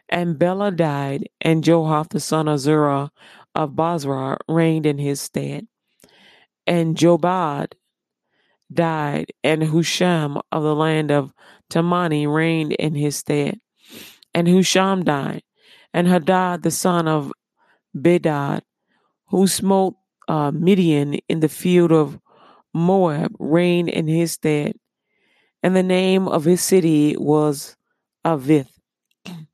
[0.10, 3.12] And Bela died, and Johath, the son of Zerah,
[3.56, 5.68] of Basra reigned in his stead.
[6.68, 7.74] And Jobad
[8.74, 11.34] died, and Husham of the land of
[11.70, 13.60] Tamani reigned in his stead.
[14.34, 15.44] And Husham died,
[15.94, 17.32] and Hadad the son of
[17.96, 18.62] Bedad,
[19.28, 19.96] who smote
[20.28, 22.20] uh, Midian in the field of
[22.74, 24.76] Moab, reigned in his stead.
[25.64, 27.76] And the name of his city was
[28.26, 28.70] Avith.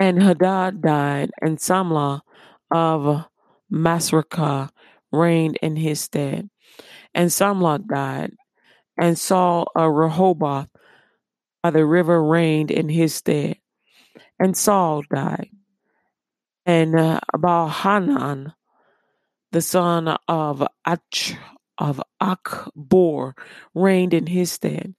[0.00, 2.20] And Hadad died, and Samlah
[2.70, 3.24] of
[3.72, 4.70] Masrekah
[5.12, 6.50] reigned in his stead.
[7.14, 8.32] And Samlah died,
[8.98, 10.68] and Saul of Rehoboth
[11.62, 13.56] by the river reigned in his stead.
[14.38, 15.50] And Saul died,
[16.66, 18.54] and uh, Baal-Hanan,
[19.52, 21.36] the son of Ach
[21.76, 23.32] of Achbor,
[23.74, 24.94] reigned in his stead.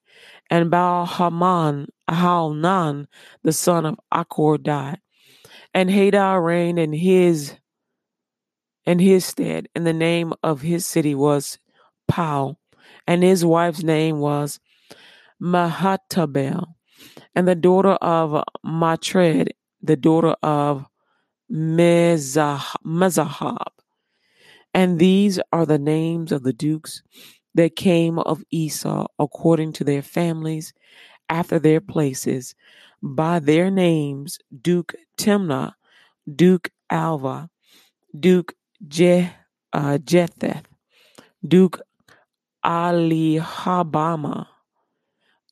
[0.49, 3.07] And Baal-Haman, Halnan,
[3.43, 4.99] the son of Achor, died.
[5.73, 7.55] And Hadar reigned in his
[8.85, 11.57] in his stead, and the name of his city was
[12.07, 12.57] Pau,
[13.07, 14.59] and his wife's name was
[15.41, 16.75] Mehetabel,
[17.33, 20.85] and the daughter of Matred, the daughter of
[21.51, 22.77] Mezahab.
[24.73, 27.01] And these are the names of the dukes
[27.53, 30.73] that came of Esau according to their families
[31.29, 32.55] after their places,
[33.01, 35.73] by their names Duke Timnah,
[36.35, 37.49] Duke Alvah,
[38.19, 38.53] Duke
[38.87, 39.31] Je,
[39.73, 40.67] uh, Jetheth,
[41.47, 41.79] Duke
[42.65, 44.47] Alihabama,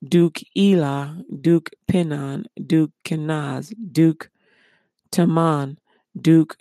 [0.08, 4.30] Duke Elah, Duke Pinon, Duke Kenaz, Duke
[5.12, 5.78] Teman,
[6.20, 6.58] Duke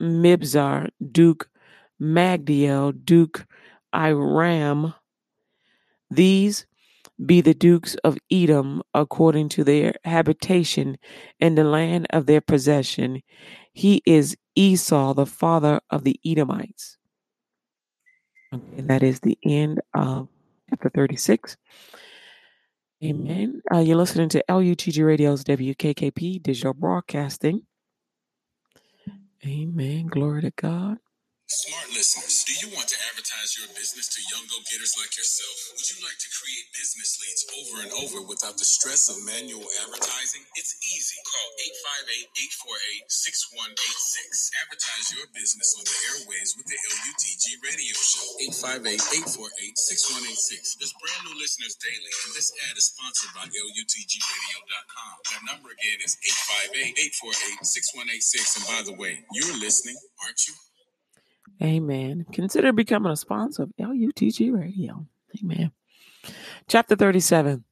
[0.00, 1.48] Mibzar, Duke
[2.00, 3.46] Magdiel, Duke
[3.92, 4.94] Iram.
[6.10, 6.66] These
[7.24, 10.98] be the dukes of Edom according to their habitation
[11.38, 13.22] in the land of their possession.
[13.72, 16.96] He is Esau, the father of the Edomites.
[18.52, 20.28] Okay, that is the end of
[20.68, 21.56] chapter 36.
[23.02, 23.62] Amen.
[23.72, 27.62] Uh, you're listening to LUTG Radio's WKKP Digital Broadcasting.
[29.46, 30.08] Amen.
[30.08, 30.98] Glory to God.
[31.50, 35.74] Smart listeners, do you want to advertise your business to young go getters like yourself?
[35.74, 39.66] Would you like to create business leads over and over without the stress of manual
[39.82, 40.46] advertising?
[40.54, 41.18] It's easy.
[41.26, 41.50] Call
[42.06, 43.02] 858 848
[43.66, 44.62] 6186.
[44.62, 48.30] Advertise your business on the airways with the LUTG radio show.
[48.46, 50.78] 858 848 6186.
[50.78, 55.14] There's brand new listeners daily, and this ad is sponsored by LUTGRadio.com.
[55.34, 56.14] That number again is
[56.78, 56.94] 858
[57.26, 58.54] 848 6186.
[58.54, 60.54] And by the way, you're listening, aren't you?
[61.62, 62.26] Amen.
[62.32, 65.06] Consider becoming a sponsor of LUTG Radio.
[65.42, 65.72] Amen.
[66.68, 67.64] Chapter 37.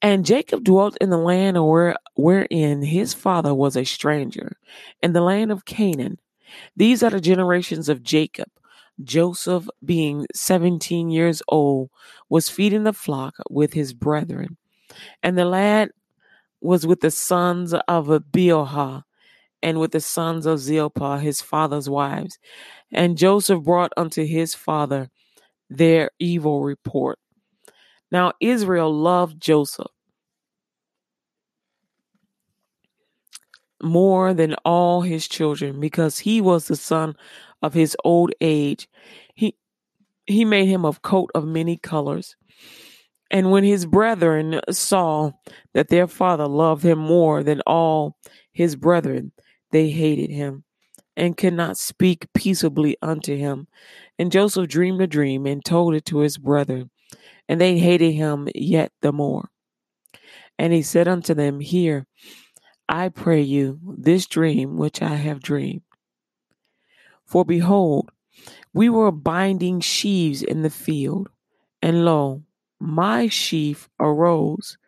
[0.00, 4.56] And Jacob dwelt in the land where, wherein his father was a stranger,
[5.02, 6.18] in the land of Canaan.
[6.76, 8.48] These are the generations of Jacob.
[9.02, 11.90] Joseph, being 17 years old,
[12.28, 14.56] was feeding the flock with his brethren.
[15.22, 15.90] And the lad
[16.60, 19.04] was with the sons of Bilhah
[19.62, 22.38] and with the sons of Zilpah, his father's wives.
[22.92, 25.10] And Joseph brought unto his father
[25.68, 27.18] their evil report.
[28.10, 29.90] Now Israel loved Joseph
[33.82, 37.14] more than all his children because he was the son
[37.62, 38.88] of his old age.
[39.34, 39.56] He
[40.26, 42.36] he made him of coat of many colors.
[43.30, 45.32] And when his brethren saw
[45.74, 48.16] that their father loved him more than all
[48.52, 49.32] his brethren,
[49.70, 50.64] they hated him
[51.16, 53.66] and could not speak peaceably unto him.
[54.18, 56.90] And Joseph dreamed a dream and told it to his brethren,
[57.48, 59.50] and they hated him yet the more.
[60.58, 62.06] And he said unto them, Hear,
[62.88, 65.82] I pray you, this dream which I have dreamed.
[67.26, 68.10] For behold,
[68.72, 71.28] we were binding sheaves in the field,
[71.82, 72.42] and lo,
[72.80, 74.78] my sheaf arose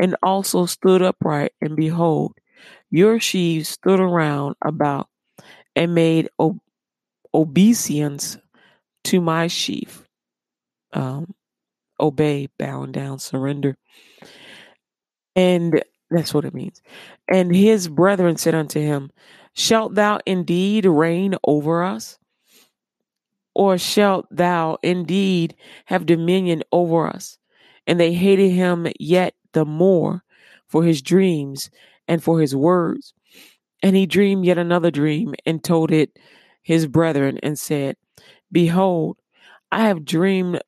[0.00, 2.32] and also stood upright, and behold,
[2.90, 5.08] your sheaves stood around about
[5.76, 6.60] and made ob-
[7.32, 8.36] obeisance
[9.04, 10.04] to my sheaf.
[10.92, 11.34] Um,
[11.98, 13.76] obey, bowing down, surrender.
[15.36, 16.82] And that's what it means.
[17.30, 19.10] And his brethren said unto him,
[19.54, 22.18] Shalt thou indeed reign over us?
[23.54, 25.54] Or shalt thou indeed
[25.86, 27.38] have dominion over us?
[27.86, 30.22] And they hated him yet the more
[30.68, 31.70] for his dreams
[32.10, 33.14] and for his words.
[33.82, 36.18] And he dreamed yet another dream and told it
[36.60, 37.96] his brethren and said,
[38.52, 39.16] Behold,
[39.72, 40.60] I have dreamed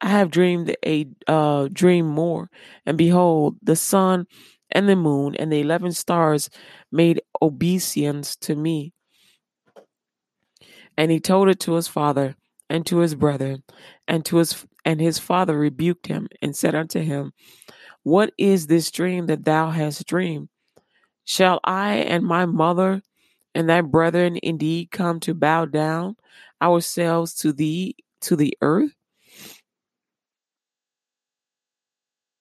[0.00, 2.50] I have dreamed a uh, dream more,
[2.86, 4.26] and behold, the sun
[4.70, 6.48] and the moon and the eleven stars
[6.92, 8.92] made obeisance to me.
[10.96, 12.36] And he told it to his father
[12.70, 13.64] and to his brethren,
[14.06, 17.32] and to his and his father rebuked him and said unto him,
[18.08, 20.48] What is this dream that thou hast dreamed?
[21.26, 23.02] Shall I and my mother
[23.54, 26.16] and thy brethren indeed come to bow down
[26.62, 28.94] ourselves to thee to the earth?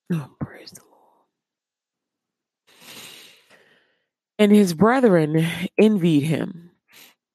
[0.09, 1.25] Oh, praise the Lord.
[4.39, 5.45] And his brethren
[5.77, 6.71] envied him.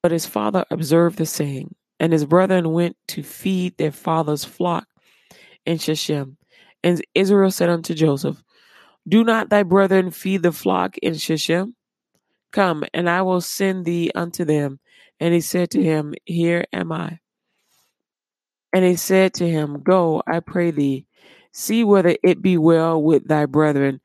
[0.03, 4.89] But his father observed the saying, and his brethren went to feed their father's flock
[5.67, 6.39] in Shechem.
[6.83, 8.43] And Israel said unto Joseph,
[9.09, 11.77] Do not thy brethren feed the flock in Shechem?
[12.53, 14.81] Come, and I will send thee unto them.
[15.21, 17.21] And he said to him, Here am I.
[18.73, 21.07] And he said to him, Go, I pray thee,
[21.53, 24.01] see whether it be well with thy brethren,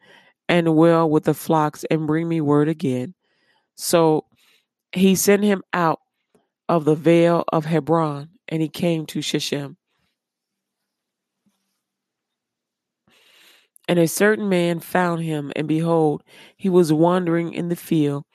[0.49, 3.13] and well with the flocks, and bring me word again.
[3.75, 4.25] So
[4.91, 5.99] he sent him out
[6.69, 9.78] of the vale of Hebron, and he came to Shechem.
[13.88, 16.24] And a certain man found him, and behold,
[16.58, 18.26] he was wandering in the field.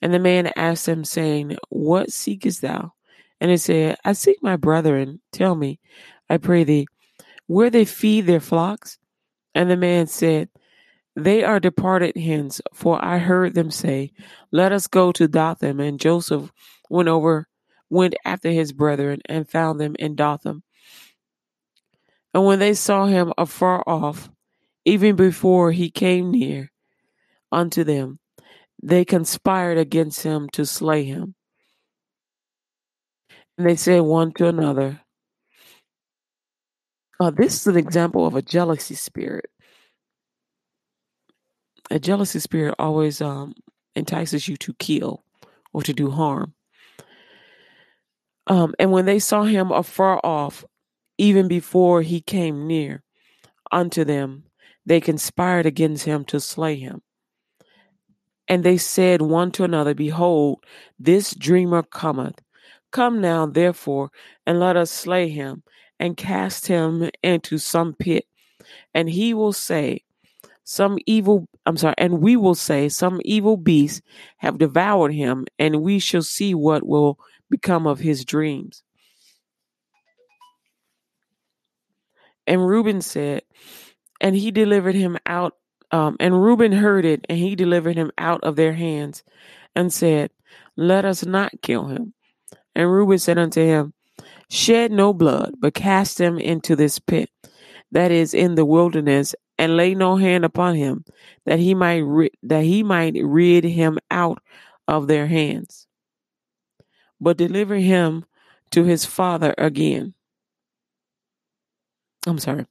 [0.00, 2.92] And the man asked him, saying, What seekest thou?
[3.40, 5.20] And he said, I seek my brethren.
[5.32, 5.78] Tell me,
[6.30, 6.86] I pray thee,
[7.46, 8.98] where they feed their flocks?
[9.54, 10.48] And the man said,
[11.14, 14.12] They are departed hence, for I heard them say,
[14.50, 15.80] Let us go to Dothan.
[15.80, 16.50] And Joseph
[16.88, 17.46] went over,
[17.90, 20.62] went after his brethren, and found them in Dothan.
[22.32, 24.30] And when they saw him afar off,
[24.84, 26.70] even before he came near
[27.50, 28.18] unto them,
[28.82, 31.34] they conspired against him to slay him.
[33.56, 35.00] And they said one to another,
[37.20, 39.46] uh, This is an example of a jealousy spirit.
[41.90, 43.54] A jealousy spirit always um,
[43.94, 45.24] entices you to kill
[45.72, 46.54] or to do harm.
[48.46, 50.64] Um, and when they saw him afar off,
[51.16, 53.02] even before he came near
[53.70, 54.44] unto them,
[54.86, 57.02] they conspired against him to slay him.
[58.46, 60.64] And they said one to another, Behold,
[60.98, 62.40] this dreamer cometh.
[62.92, 64.10] Come now, therefore,
[64.46, 65.62] and let us slay him,
[65.98, 68.26] and cast him into some pit.
[68.92, 70.02] And he will say,
[70.62, 74.02] Some evil, I'm sorry, and we will say, Some evil beasts
[74.38, 77.18] have devoured him, and we shall see what will
[77.50, 78.82] become of his dreams.
[82.46, 83.42] And Reuben said,
[84.24, 85.54] and he delivered him out.
[85.92, 89.22] Um, and Reuben heard it, and he delivered him out of their hands,
[89.76, 90.30] and said,
[90.76, 92.14] Let us not kill him.
[92.74, 93.92] And Reuben said unto him,
[94.50, 97.30] Shed no blood, but cast him into this pit
[97.92, 101.04] that is in the wilderness, and lay no hand upon him,
[101.44, 104.42] that he might ri- that he might rid him out
[104.88, 105.86] of their hands,
[107.20, 108.24] but deliver him
[108.70, 110.13] to his father again.
[112.26, 112.66] I'm sorry,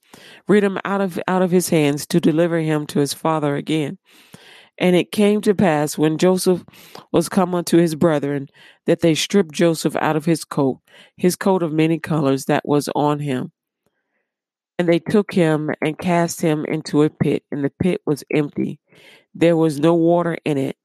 [0.48, 4.00] rid him out of out of his hands to deliver him to his father again.
[4.80, 6.64] And it came to pass when Joseph
[7.12, 8.48] was come unto his brethren
[8.88, 10.80] that they stripped Joseph out of his coat,
[11.16, 13.52] his coat of many colors that was on him.
[14.80, 18.80] And they took him and cast him into a pit, and the pit was empty.
[19.36, 20.78] There was no water in it.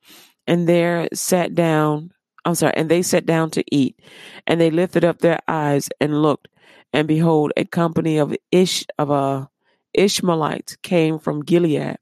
[0.47, 2.11] And there sat down,
[2.45, 3.99] I'm sorry, and they sat down to eat.
[4.47, 6.49] And they lifted up their eyes and looked,
[6.93, 9.47] and behold, a company of Ish of uh,
[9.95, 11.99] Ishmaelites came from Gilead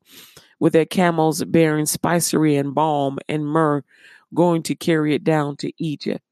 [0.59, 3.85] with their camels bearing spicery and balm and myrrh,
[4.35, 6.23] going to carry it down to Egypt.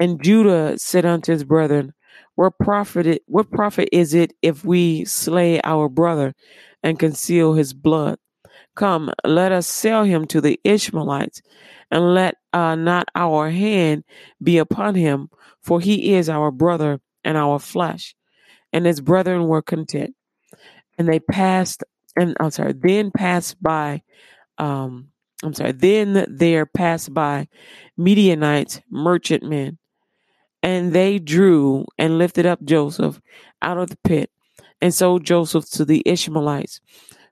[0.00, 1.92] And Judah said unto his brethren,
[2.34, 6.34] What profit, it, what profit is it if we slay our brother
[6.82, 8.18] and conceal his blood?
[8.76, 11.42] Come, let us sell him to the Ishmaelites,
[11.90, 14.04] and let uh, not our hand
[14.42, 15.30] be upon him,
[15.62, 18.16] for he is our brother and our flesh.
[18.72, 20.14] And his brethren were content.
[20.96, 21.84] And they passed,
[22.16, 24.02] and I'm sorry, then passed by,
[24.56, 25.10] um,
[25.44, 27.48] I'm sorry, then there passed by
[27.98, 29.78] Midianites, merchantmen,
[30.62, 33.20] and they drew and lifted up Joseph
[33.60, 34.30] out of the pit
[34.80, 36.80] and sold Joseph to the Ishmaelites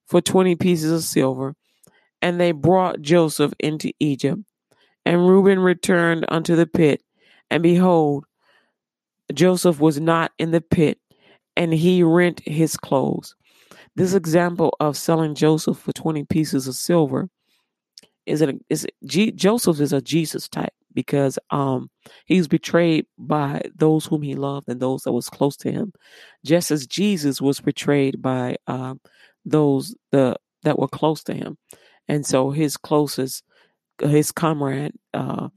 [0.07, 1.57] for 20 pieces of silver.
[2.21, 4.43] And they brought Joseph into Egypt.
[5.07, 7.03] And Reuben returned unto the pit,
[7.51, 8.25] and behold,
[9.35, 10.99] Joseph was not in the pit,
[11.57, 13.35] and he rent his clothes.
[13.97, 17.29] This example of selling Joseph for 20 pieces of silver
[18.27, 21.91] is it is G, Joseph is a Jesus type because um
[22.27, 25.93] he was betrayed by those whom he loved and those that was close to him,
[26.45, 29.01] just as Jesus was betrayed by um
[29.45, 31.57] those the that were close to him,
[32.09, 33.45] and so his closest
[34.03, 35.49] his comrade uh,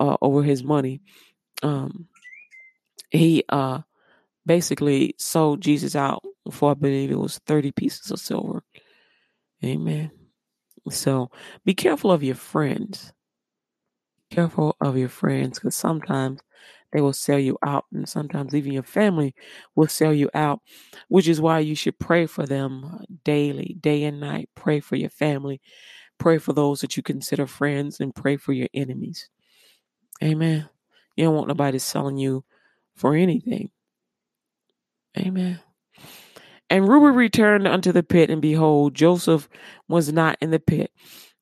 [0.00, 1.02] uh over his money
[1.62, 2.08] um
[3.14, 3.80] he uh
[4.46, 8.62] basically sold Jesus out for I believe it was 30 pieces of silver.
[9.64, 10.10] Amen.
[10.90, 11.30] So
[11.64, 13.12] be careful of your friends.
[14.30, 16.40] Careful of your friends because sometimes
[16.92, 19.34] they will sell you out, and sometimes even your family
[19.74, 20.60] will sell you out,
[21.08, 24.48] which is why you should pray for them daily, day and night.
[24.54, 25.60] Pray for your family.
[26.18, 29.28] pray for those that you consider friends and pray for your enemies.
[30.22, 30.68] Amen.
[31.16, 32.44] You don't want nobody selling you
[32.94, 33.70] for anything.
[35.18, 35.60] Amen.
[36.70, 39.48] And Reuben returned unto the pit, and behold, Joseph
[39.88, 40.90] was not in the pit.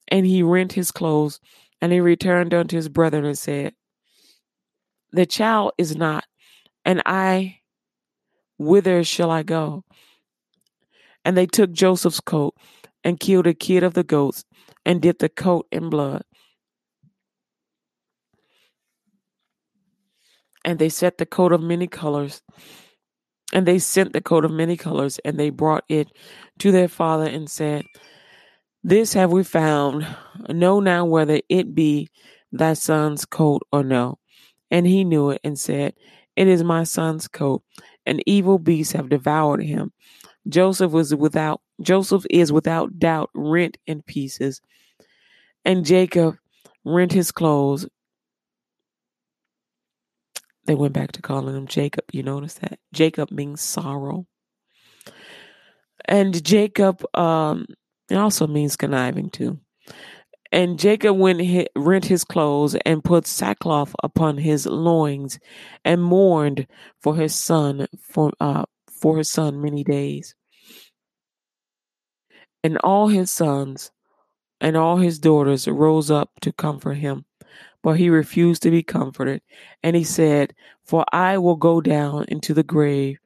[0.08, 1.40] And he rent his clothes,
[1.80, 3.74] and he returned unto his brethren and said,
[5.12, 6.24] The child is not,
[6.84, 7.60] and I,
[8.58, 9.84] whither shall I go?
[11.24, 12.54] And they took Joseph's coat
[13.04, 14.44] and killed a kid of the goats
[14.84, 16.24] and dipped the coat in blood.
[20.64, 22.42] And they set the coat of many colors.
[23.52, 26.08] And they sent the coat of many colors, and they brought it
[26.60, 27.84] to their father and said,
[28.82, 30.06] This have we found.
[30.48, 32.08] Know now whether it be
[32.50, 34.18] thy son's coat or no.
[34.70, 35.94] And he knew it and said,
[36.36, 37.62] It is my son's coat.
[38.06, 39.92] And evil beasts have devoured him.
[40.48, 44.60] Joseph was without Joseph is without doubt rent in pieces.
[45.64, 46.36] And Jacob
[46.84, 47.86] rent his clothes.
[50.64, 52.04] They went back to calling him Jacob.
[52.12, 52.78] You notice that?
[52.92, 54.26] Jacob means sorrow.
[56.04, 57.66] And Jacob um
[58.10, 59.58] it also means conniving too.
[60.50, 65.38] And Jacob went rent his clothes and put sackcloth upon his loins
[65.84, 66.66] and mourned
[67.00, 70.34] for his son for uh for his son many days.
[72.62, 73.90] And all his sons
[74.60, 77.24] and all his daughters rose up to comfort him,
[77.82, 79.42] but he refused to be comforted.
[79.82, 80.54] And he said,
[80.84, 83.18] For I will go down into the grave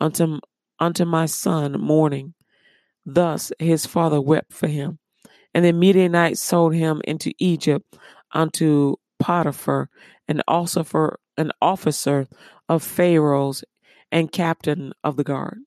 [0.00, 0.38] unto,
[0.78, 2.34] unto my son mourning.
[3.04, 4.98] Thus his father wept for him.
[5.52, 7.96] And the Midianites sold him into Egypt
[8.32, 9.88] unto Potiphar,
[10.48, 12.26] also for an officer
[12.68, 13.64] of Pharaoh's
[14.10, 15.58] and captain of the guard.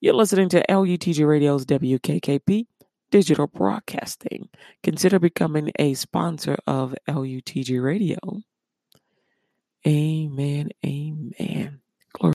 [0.00, 2.66] You're listening to LUTG Radio's WKKP
[3.14, 4.48] digital broadcasting.
[4.82, 8.18] Consider becoming a sponsor of LUTG Radio.
[9.86, 10.70] Amen.
[10.84, 11.83] Amen.